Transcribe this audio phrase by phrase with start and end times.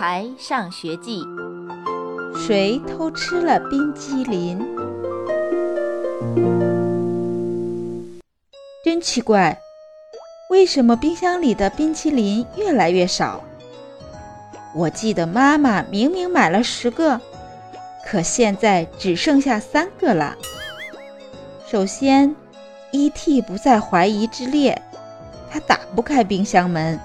[0.00, 1.22] 孩上学记》：
[2.34, 4.58] 谁偷吃了冰激凌？
[8.82, 9.60] 真奇怪，
[10.48, 13.44] 为什么冰箱里的冰淇淋越来越少？
[14.74, 17.20] 我记得妈妈明明买了十个，
[18.06, 20.34] 可现在只剩下三个了。
[21.66, 22.34] 首先
[22.92, 23.42] ，E.T.
[23.42, 24.80] 不在怀疑之列，
[25.50, 26.98] 他打不开冰箱门。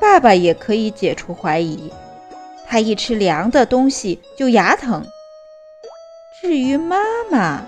[0.00, 1.92] 爸爸也可以解除怀疑，
[2.66, 5.04] 他一吃凉的东西就牙疼。
[6.40, 6.96] 至于妈
[7.30, 7.62] 妈，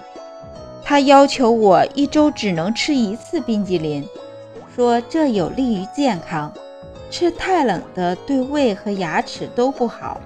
[0.85, 4.09] 她要求我一周只能吃一次冰激凌，
[4.75, 6.53] 说这有利于健康，
[7.11, 10.21] 吃太冷的对胃和牙齿都不好。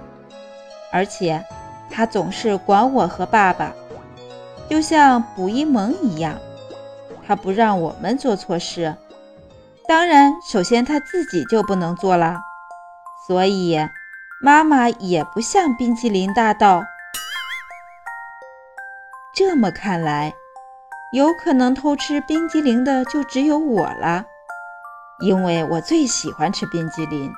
[0.91, 1.43] 而且，
[1.89, 3.73] 她总是管我和爸爸，
[4.69, 6.35] 就像捕一萌一样，
[7.25, 8.95] 她不让我们做错事。
[9.87, 12.41] 当然，首先他自己就不能做了，
[13.27, 13.77] 所以
[14.41, 16.83] 妈妈也不像冰淇淋大盗。
[19.35, 20.33] 这么看来，
[21.13, 24.25] 有可能偷吃冰激凌的就只有我了，
[25.19, 27.31] 因为我最喜欢吃冰激凌，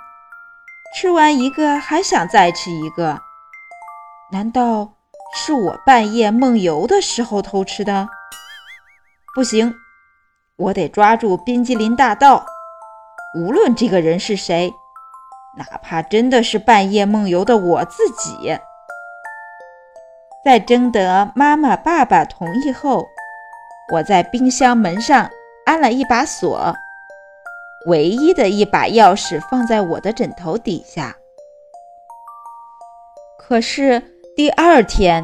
[0.95, 3.19] 吃完一个还想再吃一个。
[4.31, 4.93] 难道
[5.35, 8.07] 是我半夜梦游的时候偷吃的？
[9.35, 9.75] 不行。
[10.57, 12.43] 我得抓住冰激凌大盗，
[13.35, 14.73] 无论这个人是谁，
[15.55, 18.57] 哪怕真的是半夜梦游的我自己。
[20.43, 23.05] 在征得妈妈、爸爸同意后，
[23.93, 25.29] 我在冰箱门上
[25.67, 26.73] 安了一把锁，
[27.85, 31.15] 唯一的一把钥匙放在我的枕头底下。
[33.37, 34.01] 可是
[34.35, 35.23] 第二天，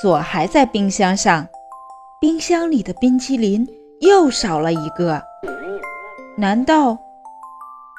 [0.00, 1.48] 锁还在冰箱上，
[2.20, 3.66] 冰箱里的冰淇淋。
[4.00, 5.22] 又少了一个，
[6.38, 6.96] 难道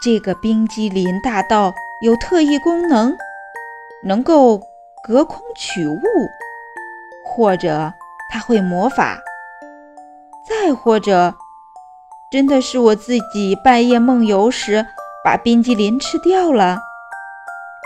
[0.04, 1.72] 这个冰激凌大盗
[2.02, 3.16] 有特异功能，
[4.04, 4.60] 能够
[5.04, 6.02] 隔空取物，
[7.24, 7.94] 或者
[8.32, 9.20] 他会魔法？
[10.44, 11.36] 再或者，
[12.32, 14.84] 真的是我自己半夜梦游时
[15.24, 16.80] 把冰激凌吃掉了？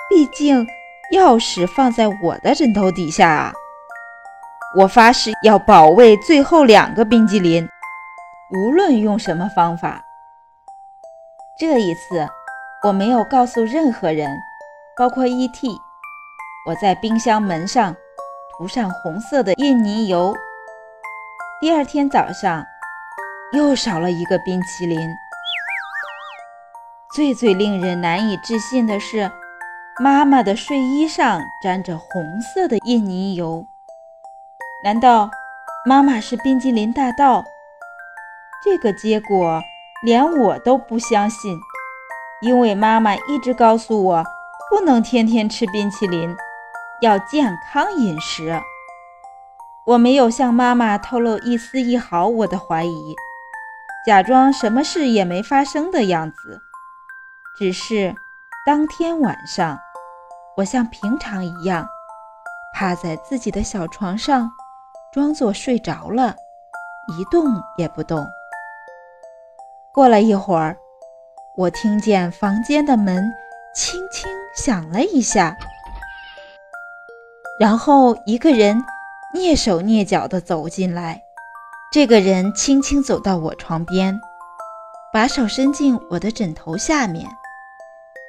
[0.09, 0.66] 毕竟
[1.13, 3.53] 钥匙放在我的枕头底下啊！
[4.78, 7.67] 我发誓要保卫最后两个冰激凌。
[8.51, 10.03] 无论用什么方法，
[11.59, 12.28] 这一次
[12.83, 14.38] 我没有告诉任何人，
[14.95, 15.67] 包括 E.T.
[16.67, 17.95] 我在冰箱门上
[18.55, 20.35] 涂上红色的印泥油。
[21.59, 22.63] 第二天早上，
[23.51, 25.00] 又少了一个冰淇淋。
[27.16, 29.31] 最最令人难以置信的是，
[30.00, 33.66] 妈妈的睡衣上沾着红色的印泥油。
[34.84, 35.31] 难道
[35.84, 37.44] 妈妈是冰激凌大盗？
[38.66, 39.62] 这个结果
[40.03, 41.56] 连我都不相信，
[42.42, 44.24] 因为妈妈一直告诉我
[44.72, 46.36] 不能天天吃冰淇淋，
[47.00, 48.59] 要健康饮食。
[49.86, 53.16] 我没有向妈妈透露一丝一毫我的怀疑，
[54.03, 56.59] 假装什么事也没发生的样子。
[57.59, 58.16] 只是
[58.66, 59.78] 当天晚上，
[60.58, 61.88] 我像平常一样
[62.74, 64.50] 趴在自己的小床上，
[65.14, 66.34] 装作睡着了，
[67.16, 67.46] 一动
[67.78, 68.26] 也不动。
[69.95, 70.75] 过了一会儿，
[71.56, 73.33] 我听见房间的门
[73.73, 75.56] 轻轻响了一下，
[77.57, 78.84] 然后一个人
[79.34, 81.22] 蹑手蹑脚地走进来。
[81.94, 84.19] 这个人轻轻走到我床边，
[85.13, 87.25] 把手伸进我的枕头下面，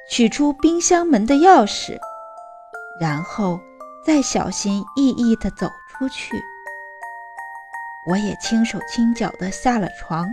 [0.09, 1.99] 取出冰箱门的钥匙，
[2.97, 3.59] 然后
[4.05, 6.41] 再小心翼翼地走出去。
[8.09, 10.25] 我也轻手轻脚地下了床。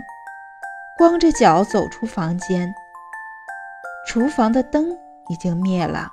[0.97, 2.73] 光着脚走出房间，
[4.07, 4.97] 厨房的灯
[5.27, 6.09] 已经灭了。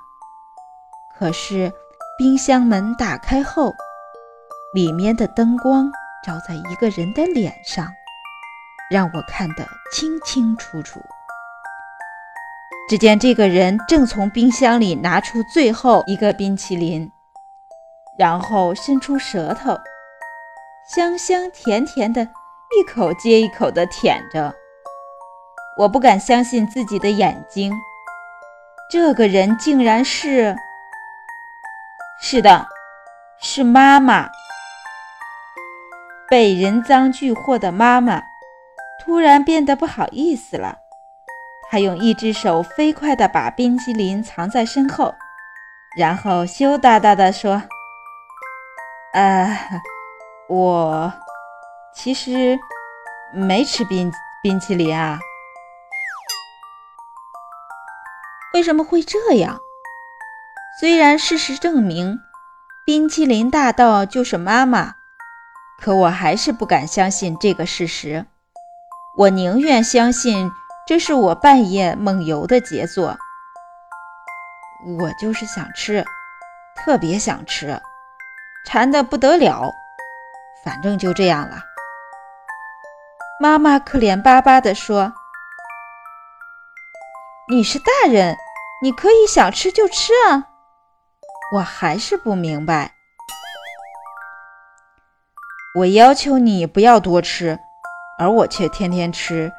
[1.17, 1.71] 可是
[2.17, 3.73] 冰箱门打开后，
[4.73, 5.89] 里面的灯光
[6.21, 7.87] 照在一个人的脸上，
[8.91, 10.99] 让我看得清清楚楚。
[12.89, 17.09] 只见这个人正从冰箱里拿出最后一个冰淇淋，
[18.17, 19.79] 然后伸出舌头，
[20.93, 24.53] 香香甜甜的，一口接一口地舔着。
[25.75, 27.73] 我不敢相信自己的眼睛，
[28.89, 30.55] 这个人竟然是……
[32.21, 32.67] 是的，
[33.39, 34.29] 是妈妈。
[36.29, 38.23] 被人赃俱获的妈妈
[39.03, 40.77] 突然变得不好意思了，
[41.69, 45.13] 她用一只手飞快地把冰淇淋藏在身后，
[45.97, 47.61] 然后羞答答地说
[49.13, 49.81] ：“呃，
[50.47, 51.11] 我
[51.93, 52.57] 其实
[53.33, 54.11] 没吃冰
[54.41, 55.19] 冰淇淋啊。”
[58.53, 59.59] 为什么会这样？
[60.79, 62.19] 虽然事实证明，
[62.85, 64.93] 冰淇淋大盗就是妈妈，
[65.81, 68.25] 可我还是不敢相信这个事实。
[69.17, 70.51] 我宁愿相信
[70.87, 73.17] 这是我半夜梦游的杰作。
[74.99, 76.05] 我就是想吃，
[76.75, 77.81] 特别想吃，
[78.67, 79.71] 馋得不得了。
[80.63, 81.57] 反正就这样了。
[83.39, 85.13] 妈妈可怜巴巴地说
[87.49, 88.37] ：“你是大人，
[88.83, 90.49] 你可以想吃就吃啊。”
[91.55, 92.91] 我还是不明白。
[95.79, 97.57] 我要求你不要多吃，
[98.19, 99.51] 而我却天天吃，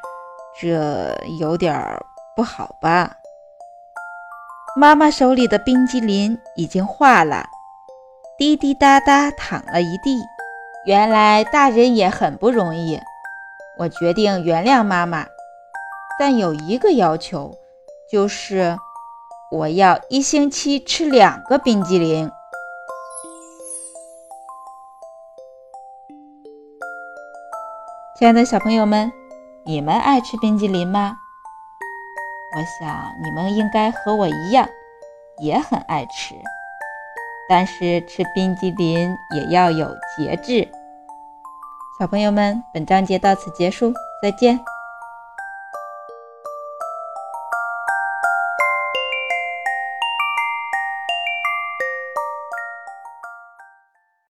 [0.61, 1.75] 这有点
[2.37, 3.17] 不好吧？
[4.77, 7.47] 妈妈手里的冰激凌已经化了，
[8.37, 10.21] 滴滴答答淌了一地。
[10.85, 13.01] 原来大人也很不容易。
[13.79, 15.27] 我决定原谅妈妈，
[16.19, 17.57] 但有一个要求，
[18.11, 18.77] 就是。
[19.55, 22.29] 我要一星期吃两个冰激凌。
[28.19, 29.13] 亲爱的小朋友们，
[29.65, 31.17] 你们爱吃冰激凌吗？
[32.57, 34.69] 我想你们应该和我一样，
[35.39, 36.35] 也很爱吃。
[37.49, 39.87] 但是吃冰激凌也要有
[40.17, 40.69] 节制。
[42.01, 44.59] 小朋友们，本章节到此结束，再见。